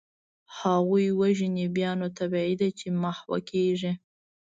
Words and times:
هغوی 0.59 1.07
وژني، 1.19 1.65
بیا 1.75 1.91
نو 1.99 2.07
طبیعي 2.19 2.53
ده 2.61 2.67
چي 2.79 2.87
محوه 3.03 3.39
کیږي. 3.49 3.91